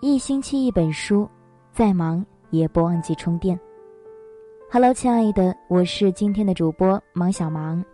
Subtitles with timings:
[0.00, 1.28] 一星期一本书，
[1.72, 3.58] 再忙也不忘记充电。
[4.70, 7.84] Hello，亲爱的，我是今天的主播芒小芒。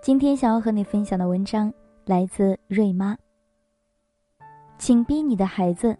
[0.00, 3.16] 今天想要和你分享的文章来自瑞妈。
[4.78, 5.96] 请逼你的孩子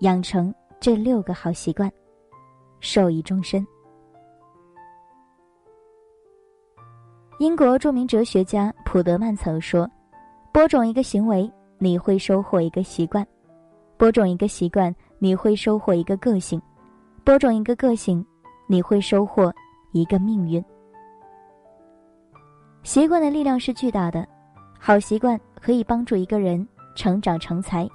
[0.00, 1.88] 养成这六个好习惯，
[2.80, 3.64] 受益终身。
[7.38, 9.88] 英国著名哲学家普德曼曾说
[10.52, 13.24] ：“播种一个行为，你会收获一个习惯。”
[13.96, 16.60] 播种一个习惯，你会收获一个个性；
[17.24, 18.24] 播种一个个性，
[18.66, 19.52] 你会收获
[19.92, 20.62] 一个命运。
[22.82, 24.26] 习惯的力量是巨大的，
[24.78, 27.88] 好习惯可以帮助一个人成长成才，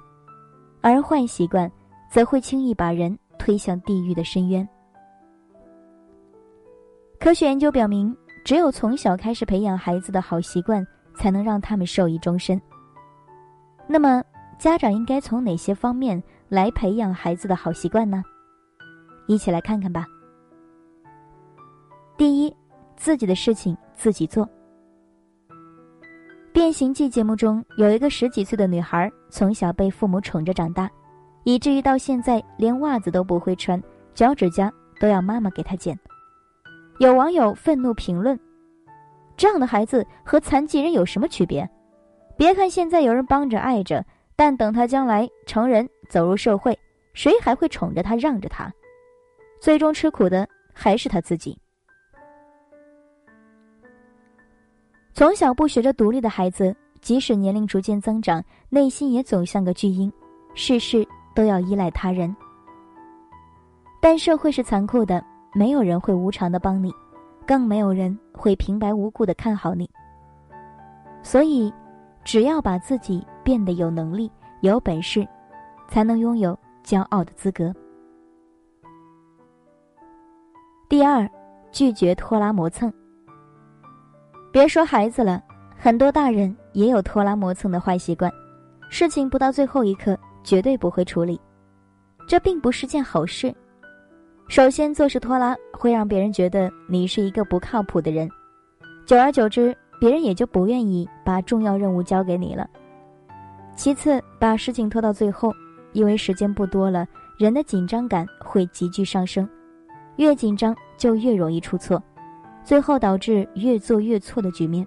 [0.80, 1.70] 而坏习惯
[2.10, 4.68] 则会轻易把人推向地狱的深渊。
[7.20, 10.84] 科学研究表明，只有从小开始培养孩子的好习惯，
[11.14, 12.60] 才能让他们受益终身。
[13.86, 14.22] 那么，
[14.62, 18.22] 家长应该从哪些方面来培养孩子的好习惯呢？
[19.26, 20.06] 一起来看看吧。
[22.16, 22.56] 第一，
[22.94, 24.46] 自己的事情自己做。
[26.52, 30.88] 《变形记》节目中有一个十几岁的女孩，从小被父母宠着长大，
[31.42, 33.82] 以至于到现在连袜子都不会穿，
[34.14, 35.98] 脚趾甲都要妈妈给她剪。
[37.00, 38.38] 有网友愤怒评论
[39.36, 41.68] ：“这样的孩子和残疾人有什么区别？
[42.36, 44.04] 别看现在有人帮着爱着。”
[44.44, 46.76] 但等他将来成人走入社会，
[47.14, 48.68] 谁还会宠着他让着他？
[49.60, 51.56] 最终吃苦的还是他自己。
[55.14, 60.12] 从小不学着独立的孩子，即使年龄逐渐增长，内心也总像个巨婴，
[60.54, 61.06] 事事
[61.36, 62.34] 都要依赖他人。
[64.00, 66.92] 但社会是残酷的，没有人会无偿的帮你，
[67.46, 69.88] 更没有人会平白无故的看好你。
[71.22, 71.72] 所以，
[72.24, 73.24] 只要把自己。
[73.44, 75.26] 变得有能力、有本事，
[75.88, 77.74] 才能拥有骄傲的资格。
[80.88, 81.28] 第二，
[81.72, 82.92] 拒绝拖拉磨蹭。
[84.52, 85.42] 别说孩子了，
[85.76, 88.30] 很多大人也有拖拉磨蹭的坏习惯，
[88.88, 91.40] 事情不到最后一刻绝对不会处理，
[92.28, 93.52] 这并不是件好事。
[94.46, 98.30] 首先，做事拖拉会让别人觉得你是一个不靠谱的人，
[99.04, 102.68] 久而久之，别人也就不愿意把重要任务交给你了。
[103.76, 105.52] 其次，把事情拖到最后，
[105.92, 107.06] 因为时间不多了，
[107.38, 109.48] 人的紧张感会急剧上升，
[110.16, 112.02] 越紧张就越容易出错，
[112.64, 114.84] 最后导致越做越错的局面。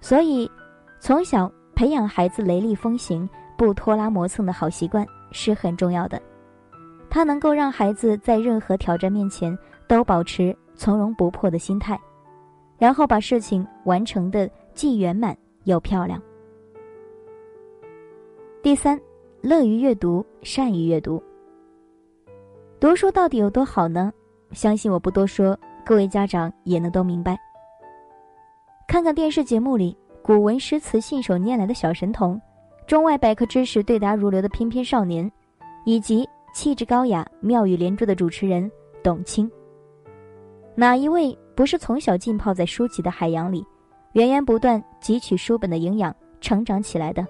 [0.00, 0.50] 所以，
[0.98, 6.20] 从小培养孩子雷厉风行、不拖拉磨蹭的好习惯是很重要的，
[7.08, 9.56] 它能够让孩子在任何挑战面前
[9.86, 11.96] 都保持从容不迫的心态，
[12.78, 16.20] 然后把事情完成的既圆满又漂亮。
[18.62, 19.00] 第三，
[19.40, 21.22] 乐于阅读，善于阅读。
[22.78, 24.12] 读书到底有多好呢？
[24.52, 27.38] 相信我不多说，各位家长也能都明白。
[28.86, 32.40] 看看电视节目里古文诗词信手拈来的小神童，
[32.86, 35.30] 中外百科知识对答如流的翩翩少年，
[35.84, 38.70] 以及气质高雅、妙语连珠的主持人
[39.02, 39.50] 董卿，
[40.74, 43.66] 哪一位不是从小浸泡在书籍的海洋里，
[44.12, 47.26] 源源不断汲取书本的营养，成长起来的？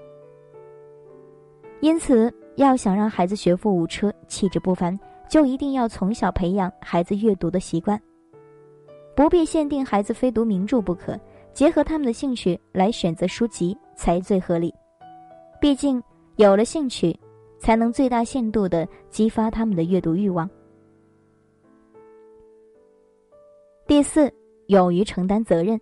[1.80, 4.98] 因此，要想让孩子学富五车、气质不凡，
[5.28, 8.00] 就一定要从小培养孩子阅读的习惯。
[9.14, 11.18] 不必限定孩子非读名著不可，
[11.54, 14.74] 结合他们的兴趣来选择书籍才最合理。
[15.60, 16.02] 毕竟，
[16.34, 17.18] 有了兴趣，
[17.60, 20.50] 才能最大限度的激发他们的阅读欲望。
[23.86, 24.28] 第四，
[24.66, 25.80] 勇于承担责任。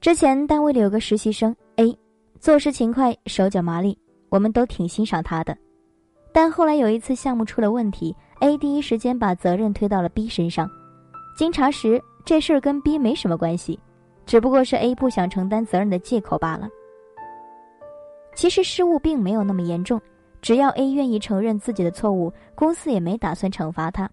[0.00, 1.98] 之前单位里有个实习生 A，
[2.38, 3.98] 做事勤快，手脚麻利。
[4.28, 5.58] 我们都挺欣赏他的，
[6.32, 10.70] 但后来有一次项目出了问题，A 第一时间把责任推到了 B 身上。
[11.36, 13.76] 经查实，这事儿跟 B 没什么关系，
[14.24, 16.68] 只不过是 A 不想承担责任的借口罢了。
[18.36, 20.00] 其实失误并没有那么严重，
[20.40, 24.08] 只要 A 愿意承认自己的错误，公司也没打算惩罚他。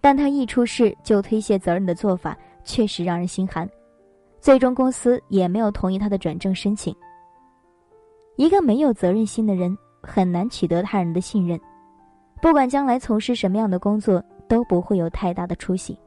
[0.00, 3.68] 但他一出事就推卸责任的做法，确实让人心寒。
[4.40, 6.94] 最终公司也没有同意他的转正申请。
[8.36, 11.60] 一个没有责任心的人很难取得他人的信任，
[12.40, 15.98] 不管将来从事什么样的工作都不会有太大的出息。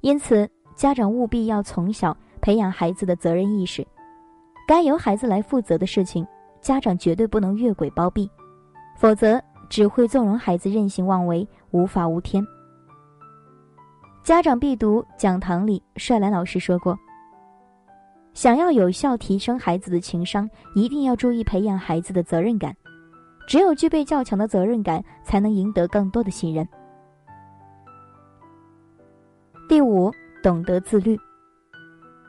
[0.00, 3.86] 因此，家长务必要从小培养孩子的责任意识，
[4.66, 6.26] 该由孩子来负责的事情，
[6.62, 8.28] 家长绝对不能越轨包庇，
[8.96, 12.42] 否则只会纵容孩子任性妄为、无法无天。
[14.22, 16.96] 家长必读讲堂里，帅兰老师说过。
[18.34, 22.72] 想要有效提升孩子的情商，一定要注意培养孩子的责任感。
[23.48, 26.66] 只有具备较强的责任感，才能赢得更多的信任。
[29.68, 30.08] 第五，
[30.40, 31.18] 懂得自律。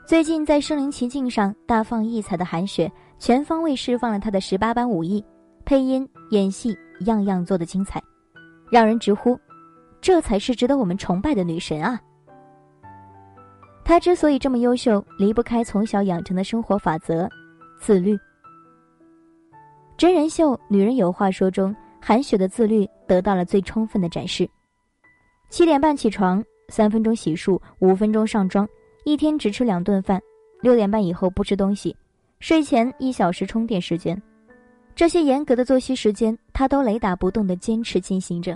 [0.04, 5.24] 最近在身临其境上大放异彩的韩雪，全方位释放了她的十八般武艺，
[5.64, 6.76] 配音、演戏，
[7.06, 8.02] 样样做得精彩，
[8.68, 9.38] 让人直呼，
[10.04, 11.98] 这才是值得我们崇拜的女神啊！
[13.82, 17.26] 她之所以这么优秀，离不开从小养成的生活法则——
[17.80, 18.14] 自律。
[19.96, 24.46] 真人秀《女人有话说》中，韩雪的自律得到了最充分的展示。
[25.48, 28.68] 七点半起床，三分钟洗漱，五分钟上妆，
[29.06, 30.20] 一天只吃两顿饭，
[30.60, 31.96] 六点半以后不吃东西，
[32.40, 34.22] 睡前一小时充电时间。
[34.94, 38.54] 这些严格的作息时间，她都雷打不动地坚持进行着。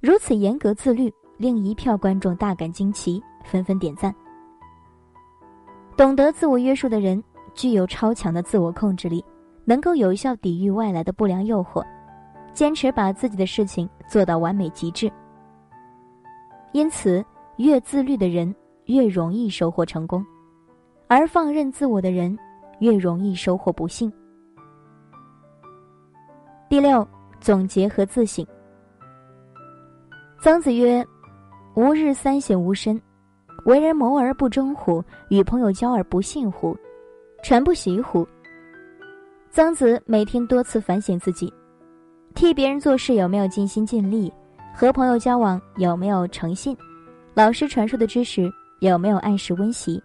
[0.00, 4.14] 如此严格自律，令一票观众大感惊奇，纷纷点赞。
[5.96, 7.22] 懂得自我约束的人，
[7.52, 9.24] 具有超强的自我控制力。
[9.64, 11.84] 能够有效抵御外来的不良诱惑，
[12.54, 15.12] 坚持把自己的事情做到完美极致。
[16.72, 17.22] 因此，
[17.56, 18.54] 越自律的人
[18.86, 20.24] 越容易收获成功，
[21.06, 22.34] 而放任自我的人
[22.78, 24.10] 越容易收获不幸。
[26.70, 27.06] 第六，
[27.38, 28.46] 总结和自省。
[30.40, 31.04] 曾子曰
[31.74, 33.00] ：“吾日三省吾身：
[33.64, 35.02] 为人谋而不忠乎？
[35.30, 36.76] 与朋友交而不信乎？
[37.42, 38.26] 传不习乎？”
[39.50, 41.52] 曾子每天多次反省自己，
[42.36, 44.32] 替别人做事有没有尽心尽力，
[44.72, 46.76] 和朋友交往有没有诚信，
[47.34, 48.48] 老师传授的知识
[48.78, 50.00] 有没有按时温习。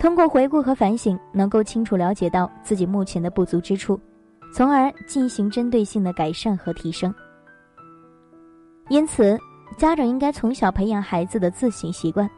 [0.00, 4.00] 通过回顾和反省，能够清楚了解到自己目前的不足之处，
[4.54, 7.14] 从而进行针对性的改善和提升。
[8.88, 9.38] 因此，
[9.76, 12.28] 家长应该从小培养孩子的自省习惯，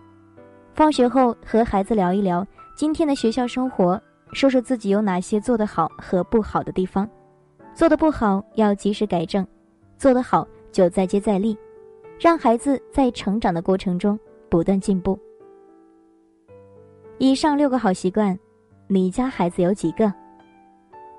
[0.73, 2.47] 放学后和孩子聊一聊
[2.77, 4.01] 今天的学校生活。
[4.33, 7.09] 说说自己有哪些做得好和不好的地方，
[7.73, 9.47] 做得不好要及时改正，
[9.97, 11.57] 做得好就再接再厉，
[12.19, 14.19] 让孩子在成长的过程中
[14.49, 15.17] 不断进步。
[17.19, 18.37] 以上六个好习惯，
[18.89, 20.13] 你家孩子有几个？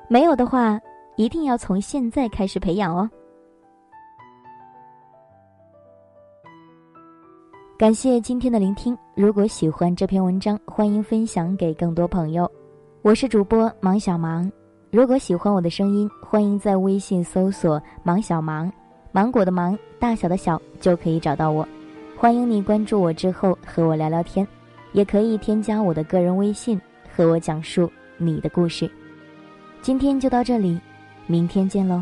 [0.09, 0.77] 没有的话，
[1.15, 3.09] 一定要从现在开始培养哦。
[7.77, 12.49] 感谢今天的聆听，如果喜欢这篇文章，欢迎分享给更多朋友。
[13.01, 14.49] 我是主播芒小芒，
[14.91, 18.71] 如果喜欢我的声音，欢迎在微信搜索“芒小芒”，
[19.11, 21.67] 芒果的芒，大小的小就可以找到我。
[22.15, 24.47] 欢迎你关注我之后和我聊聊天，
[24.93, 26.79] 也可以添加我的个人微信
[27.13, 28.89] 和我讲述你的故事。
[29.81, 30.79] 今天就到这里，
[31.27, 32.01] 明天见喽。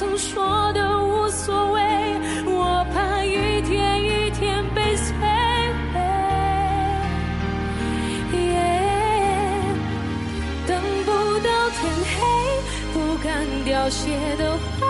[0.00, 1.82] 曾说的无所谓
[2.46, 5.12] 我怕一天一天被摧
[5.92, 6.00] 毁。
[8.32, 8.48] 耶
[10.66, 12.16] 等不到天黑
[12.94, 14.89] 不敢凋谢的花